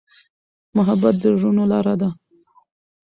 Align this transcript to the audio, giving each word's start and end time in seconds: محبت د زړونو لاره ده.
محبت 0.75 1.15
د 1.19 1.23
زړونو 1.37 1.63
لاره 1.71 1.93
ده. 2.01 2.09